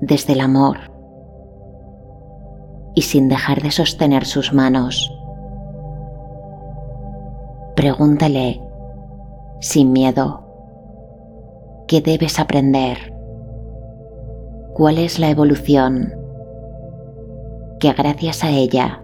desde 0.00 0.32
el 0.32 0.40
amor 0.40 0.76
y 2.96 3.02
sin 3.02 3.28
dejar 3.28 3.62
de 3.62 3.70
sostener 3.70 4.24
sus 4.24 4.52
manos. 4.52 5.16
Pregúntale, 7.76 8.60
sin 9.60 9.92
miedo, 9.92 10.42
¿qué 11.86 12.00
debes 12.00 12.40
aprender? 12.40 13.14
¿Cuál 14.74 14.98
es 14.98 15.20
la 15.20 15.30
evolución 15.30 16.12
que 17.78 17.92
gracias 17.92 18.42
a 18.42 18.50
ella 18.50 19.00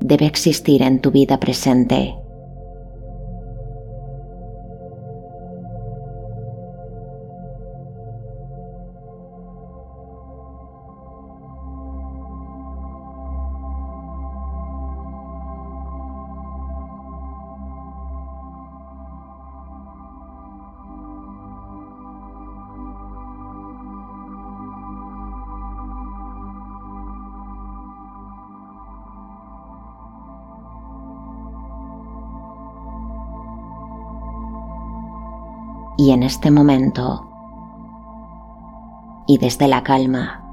debe 0.00 0.24
existir 0.24 0.80
en 0.80 1.02
tu 1.02 1.10
vida 1.10 1.38
presente? 1.38 2.19
En 36.12 36.22
este 36.22 36.50
momento. 36.50 37.26
Y 39.26 39.38
desde 39.38 39.68
la 39.68 39.82
calma, 39.82 40.44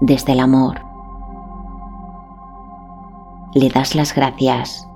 desde 0.00 0.32
el 0.32 0.40
amor, 0.40 0.80
le 3.54 3.68
das 3.68 3.94
las 3.94 4.14
gracias. 4.14 4.88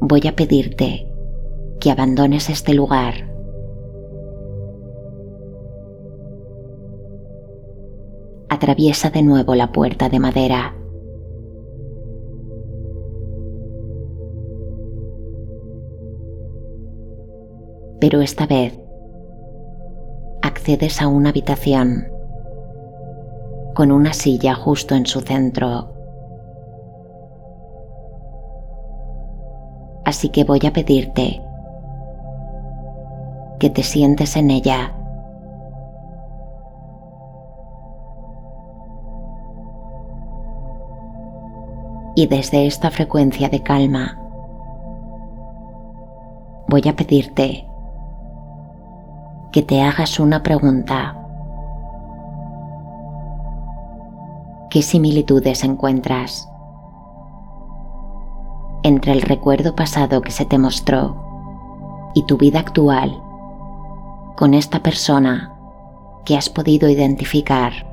Voy 0.00 0.26
a 0.26 0.34
pedirte 0.34 1.12
que 1.80 1.90
abandones 1.90 2.48
este 2.48 2.72
lugar 2.72 3.37
atraviesa 8.48 9.10
de 9.10 9.22
nuevo 9.22 9.54
la 9.54 9.72
puerta 9.72 10.08
de 10.08 10.18
madera. 10.18 10.74
Pero 18.00 18.20
esta 18.20 18.46
vez 18.46 18.78
accedes 20.42 21.02
a 21.02 21.08
una 21.08 21.30
habitación 21.30 22.08
con 23.74 23.92
una 23.92 24.12
silla 24.12 24.54
justo 24.54 24.94
en 24.94 25.06
su 25.06 25.20
centro. 25.20 25.92
Así 30.04 30.30
que 30.30 30.44
voy 30.44 30.60
a 30.66 30.72
pedirte 30.72 31.42
que 33.60 33.70
te 33.70 33.82
sientes 33.82 34.36
en 34.36 34.50
ella 34.50 34.97
y 42.18 42.26
desde 42.26 42.66
esta 42.66 42.90
frecuencia 42.90 43.48
de 43.48 43.62
calma 43.62 44.18
voy 46.66 46.82
a 46.88 46.96
pedirte 46.96 47.64
que 49.52 49.62
te 49.62 49.80
hagas 49.82 50.18
una 50.18 50.42
pregunta. 50.42 51.16
¿Qué 54.68 54.82
similitudes 54.82 55.62
encuentras 55.62 56.50
entre 58.82 59.12
el 59.12 59.22
recuerdo 59.22 59.76
pasado 59.76 60.20
que 60.20 60.32
se 60.32 60.44
te 60.44 60.58
mostró 60.58 62.10
y 62.14 62.24
tu 62.24 62.36
vida 62.36 62.58
actual 62.58 63.22
con 64.34 64.54
esta 64.54 64.82
persona 64.82 65.54
que 66.24 66.36
has 66.36 66.50
podido 66.50 66.88
identificar? 66.88 67.87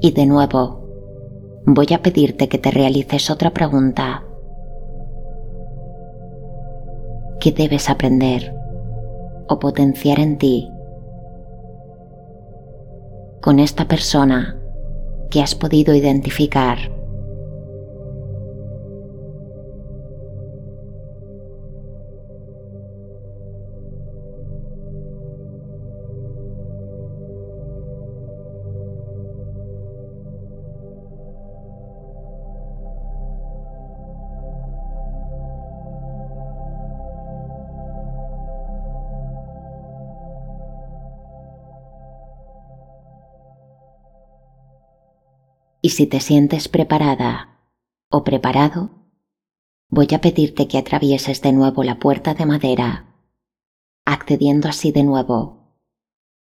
Y 0.00 0.12
de 0.12 0.26
nuevo, 0.26 0.80
voy 1.66 1.88
a 1.94 2.02
pedirte 2.02 2.48
que 2.48 2.58
te 2.58 2.70
realices 2.70 3.30
otra 3.30 3.50
pregunta. 3.50 4.24
¿Qué 7.40 7.52
debes 7.52 7.88
aprender 7.88 8.54
o 9.48 9.58
potenciar 9.58 10.20
en 10.20 10.38
ti 10.38 10.70
con 13.40 13.58
esta 13.58 13.88
persona 13.88 14.60
que 15.30 15.40
has 15.40 15.54
podido 15.54 15.94
identificar. 15.94 16.78
Y 45.90 45.92
si 45.92 46.06
te 46.06 46.20
sientes 46.20 46.68
preparada 46.68 47.58
o 48.12 48.22
preparado, 48.22 48.90
voy 49.88 50.06
a 50.14 50.20
pedirte 50.20 50.68
que 50.68 50.78
atravieses 50.78 51.42
de 51.42 51.52
nuevo 51.52 51.82
la 51.82 51.98
puerta 51.98 52.32
de 52.32 52.46
madera, 52.46 53.16
accediendo 54.06 54.68
así 54.68 54.92
de 54.92 55.02
nuevo 55.02 55.74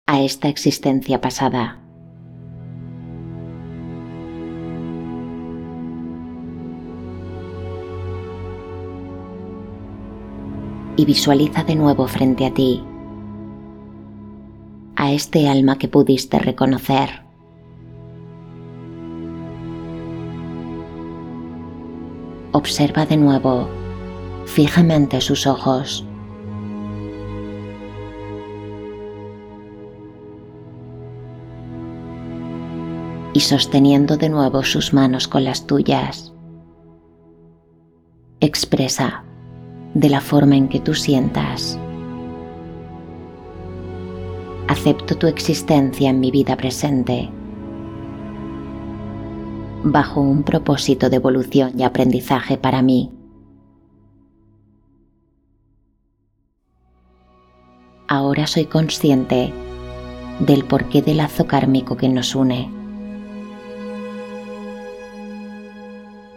a 0.07 0.21
esta 0.21 0.49
existencia 0.49 1.23
pasada. 1.23 1.81
Y 10.99 11.07
visualiza 11.07 11.65
de 11.65 11.77
nuevo 11.77 12.07
frente 12.07 12.45
a 12.45 12.53
ti 12.53 12.85
a 14.95 15.11
este 15.11 15.49
alma 15.49 15.79
que 15.79 15.89
pudiste 15.89 16.39
reconocer 16.39 17.22
observa 22.63 23.05
de 23.07 23.17
nuevo 23.17 23.69
fijamente 24.47 25.21
sus 25.21 25.49
ojos. 25.49 26.07
Y 33.33 33.41
sosteniendo 33.41 34.17
de 34.17 34.29
nuevo 34.29 34.63
sus 34.63 34.95
manos 34.95 35.27
con 35.27 35.43
las 35.43 35.67
tuyas, 35.67 36.33
expresa 38.39 39.25
de 39.95 40.09
la 40.09 40.21
forma 40.21 40.55
en 40.55 40.69
que 40.69 40.79
tú 40.79 40.95
sientas. 40.95 41.77
Acepto 44.69 45.19
tu 45.19 45.27
existencia 45.27 46.11
en 46.11 46.21
mi 46.21 46.31
vida 46.31 46.57
presente 46.57 47.29
bajo 49.85 50.21
un 50.21 50.43
propósito 50.43 51.11
de 51.11 51.17
evolución 51.17 51.79
y 51.79 51.83
aprendizaje 51.83 52.57
para 52.57 52.83
mí. 52.83 53.11
Ahora 58.07 58.47
soy 58.47 58.67
consciente 58.67 59.53
del 60.39 60.65
porqué 60.65 61.03
del 61.03 61.19
lazo 61.19 61.47
kármico 61.47 61.97
que 61.97 62.09
nos 62.09 62.35
une. 62.35 62.71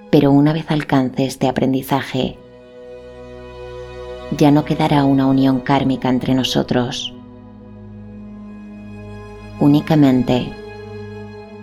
Pero 0.10 0.32
una 0.32 0.54
vez 0.54 0.72
alcance 0.72 1.26
este 1.26 1.48
aprendizaje, 1.48 2.38
ya 4.38 4.52
no 4.52 4.64
quedará 4.64 5.04
una 5.04 5.28
unión 5.28 5.60
kármica 5.60 6.10
entre 6.10 6.34
nosotros. 6.34 7.14
Únicamente 9.60 10.65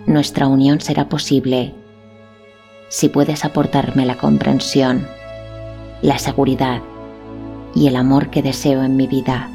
nuestra 0.05 0.47
unión 0.47 0.81
será 0.81 1.07
posible 1.07 1.73
si 2.89 3.09
puedes 3.09 3.45
aportarme 3.45 4.05
la 4.05 4.17
comprensión, 4.17 5.07
la 6.01 6.19
seguridad 6.19 6.81
y 7.73 7.87
el 7.87 7.95
amor 7.95 8.29
que 8.29 8.43
deseo 8.43 8.83
en 8.83 8.95
mi 8.95 9.07
vida. 9.07 9.49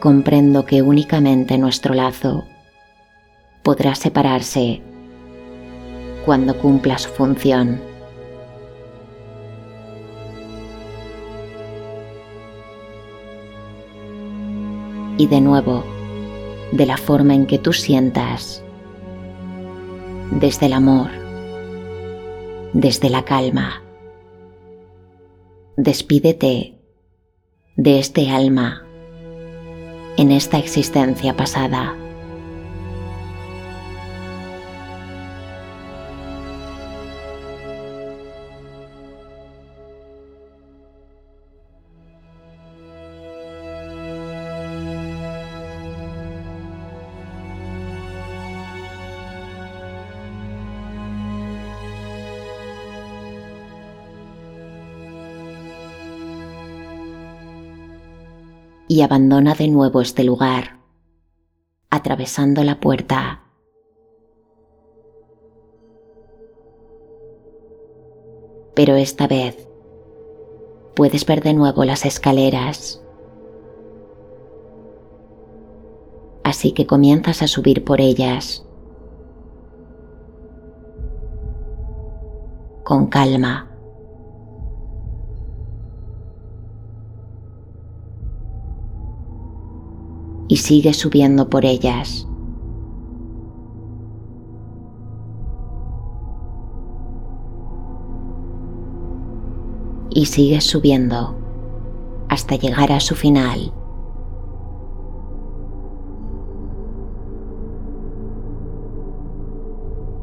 Comprendo 0.00 0.64
que 0.64 0.82
únicamente 0.82 1.58
nuestro 1.58 1.92
lazo 1.92 2.46
podrá 3.62 3.94
separarse 3.96 4.80
cuando 6.24 6.56
cumpla 6.56 6.98
su 6.98 7.08
función. 7.10 7.80
Y 15.18 15.26
de 15.26 15.40
nuevo 15.40 15.84
de 16.72 16.86
la 16.86 16.96
forma 16.96 17.34
en 17.34 17.46
que 17.46 17.58
tú 17.58 17.72
sientas, 17.72 18.62
desde 20.30 20.66
el 20.66 20.72
amor, 20.72 21.10
desde 22.72 23.08
la 23.08 23.24
calma. 23.24 23.82
Despídete 25.76 26.78
de 27.76 27.98
este 27.98 28.30
alma 28.30 28.84
en 30.16 30.32
esta 30.32 30.58
existencia 30.58 31.36
pasada. 31.36 31.94
Y 58.96 59.02
abandona 59.02 59.52
de 59.54 59.68
nuevo 59.68 60.00
este 60.00 60.24
lugar, 60.24 60.78
atravesando 61.90 62.64
la 62.64 62.80
puerta. 62.80 63.42
Pero 68.74 68.94
esta 68.94 69.26
vez 69.26 69.68
puedes 70.94 71.26
ver 71.26 71.42
de 71.42 71.52
nuevo 71.52 71.84
las 71.84 72.06
escaleras. 72.06 73.02
Así 76.42 76.72
que 76.72 76.86
comienzas 76.86 77.42
a 77.42 77.48
subir 77.48 77.84
por 77.84 78.00
ellas. 78.00 78.64
Con 82.82 83.08
calma. 83.08 83.75
Y 90.48 90.56
sigue 90.56 90.92
subiendo 90.92 91.48
por 91.50 91.64
ellas. 91.64 92.28
Y 100.10 100.26
sigue 100.26 100.60
subiendo 100.60 101.34
hasta 102.28 102.56
llegar 102.56 102.92
a 102.92 103.00
su 103.00 103.14
final. 103.14 103.72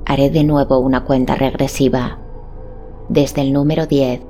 Haré 0.05 0.29
de 0.29 0.43
nuevo 0.43 0.79
una 0.79 1.05
cuenta 1.05 1.35
regresiva 1.35 2.19
desde 3.09 3.41
el 3.41 3.53
número 3.53 3.85
10 3.87 4.21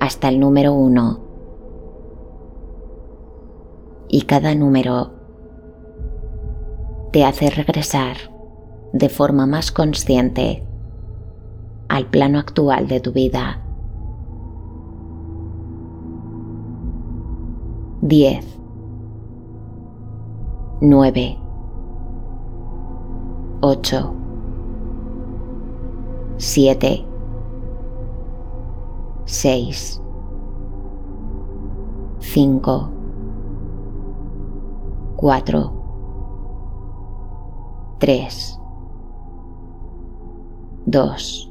hasta 0.00 0.28
el 0.28 0.40
número 0.40 0.72
1 0.74 1.25
y 4.08 4.22
cada 4.22 4.54
número 4.54 5.12
te 7.12 7.24
hace 7.24 7.50
regresar 7.50 8.16
de 8.92 9.08
forma 9.08 9.46
más 9.46 9.72
consciente 9.72 10.66
al 11.88 12.06
plano 12.06 12.38
actual 12.38 12.88
de 12.88 13.00
tu 13.00 13.12
vida. 13.12 13.62
10 18.02 18.58
9 20.80 21.38
8 23.60 24.14
7 26.36 27.04
6 29.24 30.02
5 32.20 32.95
4, 35.16 35.72
3, 37.98 38.60
2, 40.84 41.50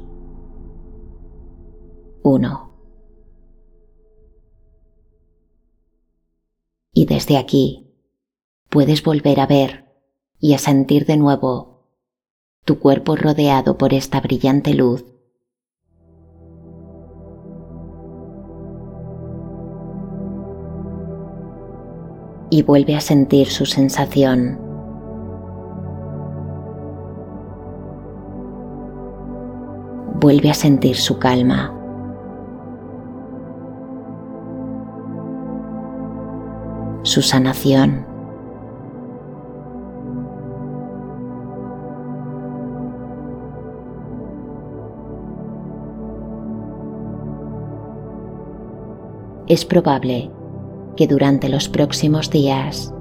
1. 2.22 2.70
Y 6.92 7.06
desde 7.06 7.36
aquí 7.38 7.92
puedes 8.70 9.02
volver 9.02 9.40
a 9.40 9.46
ver 9.46 9.92
y 10.38 10.54
a 10.54 10.58
sentir 10.58 11.04
de 11.04 11.16
nuevo 11.16 11.88
tu 12.64 12.78
cuerpo 12.78 13.16
rodeado 13.16 13.76
por 13.76 13.92
esta 13.94 14.20
brillante 14.20 14.74
luz. 14.74 15.04
Y 22.50 22.62
vuelve 22.62 22.96
a 22.96 23.00
sentir 23.00 23.48
su 23.48 23.66
sensación. 23.66 24.66
vuelve 30.26 30.50
a 30.50 30.54
sentir 30.54 30.96
su 30.96 31.18
calma. 31.18 31.72
Su 37.02 37.22
sanación. 37.22 38.04
Es 49.46 49.64
probable 49.64 50.28
que 50.96 51.06
durante 51.06 51.48
los 51.48 51.68
próximos 51.68 52.30
días 52.30 52.92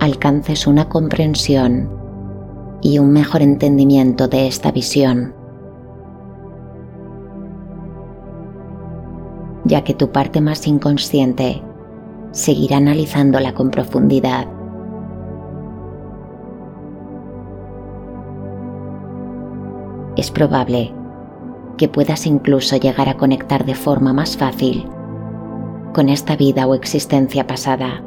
alcances 0.00 0.66
una 0.66 0.88
comprensión 0.88 1.90
y 2.82 2.98
un 2.98 3.12
mejor 3.12 3.42
entendimiento 3.42 4.28
de 4.28 4.46
esta 4.46 4.72
visión. 4.72 5.34
ya 9.64 9.82
que 9.82 9.94
tu 9.94 10.12
parte 10.12 10.40
más 10.40 10.66
inconsciente 10.66 11.62
seguirá 12.32 12.76
analizándola 12.76 13.54
con 13.54 13.70
profundidad. 13.70 14.46
Es 20.16 20.30
probable 20.30 20.94
que 21.76 21.88
puedas 21.88 22.26
incluso 22.26 22.76
llegar 22.76 23.08
a 23.08 23.16
conectar 23.16 23.64
de 23.64 23.74
forma 23.74 24.12
más 24.12 24.36
fácil 24.36 24.88
con 25.94 26.10
esta 26.10 26.36
vida 26.36 26.66
o 26.66 26.74
existencia 26.74 27.46
pasada. 27.46 28.02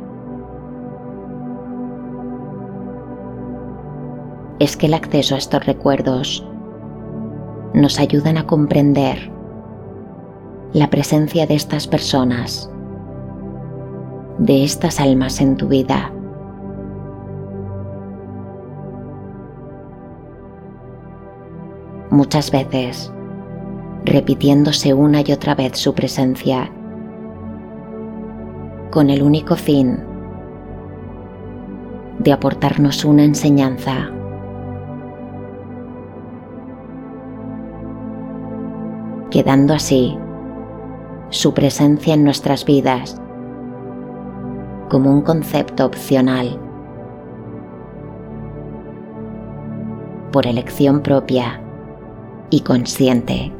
Es 4.60 4.78
que 4.78 4.86
el 4.86 4.94
acceso 4.94 5.34
a 5.34 5.40
estos 5.40 5.66
recuerdos 5.66 6.48
nos 7.74 8.00
ayudan 8.00 8.38
a 8.38 8.46
comprender 8.46 9.32
la 10.74 10.90
presencia 10.90 11.48
de 11.48 11.56
estas 11.56 11.88
personas, 11.88 12.70
de 14.38 14.64
estas 14.64 15.00
almas 15.00 15.40
en 15.40 15.56
tu 15.56 15.68
vida. 15.68 16.12
Muchas 22.10 22.52
veces, 22.52 23.14
repitiéndose 24.04 24.94
una 24.94 25.22
y 25.22 25.32
otra 25.32 25.56
vez 25.56 25.78
su 25.78 25.94
presencia, 25.94 26.72
con 28.98 29.12
el 29.12 29.22
único 29.22 29.56
fin 29.56 30.00
de 32.18 32.34
aportarnos 32.34 33.06
una 33.06 33.26
enseñanza. 33.26 34.10
quedando 39.30 39.76
así 39.76 40.18
su 41.30 41.54
presencia 41.54 42.16
en 42.16 42.24
nuestras 42.24 42.66
vidas 42.66 43.22
como 44.90 45.14
un 45.14 45.22
concepto 45.22 45.86
opcional 45.86 46.60
por 50.32 50.48
elección 50.48 51.04
propia 51.04 51.62
y 52.50 52.62
consciente. 52.62 53.57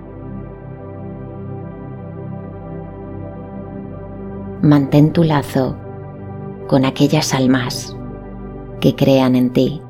Mantén 4.62 5.14
tu 5.14 5.24
lazo 5.24 5.78
con 6.68 6.84
aquellas 6.84 7.36
almas 7.36 7.96
que 8.82 8.96
crean 8.96 9.36
en 9.36 9.54
ti. 9.54 9.82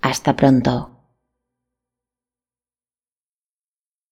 Hasta 0.00 0.34
pronto. 0.34 0.91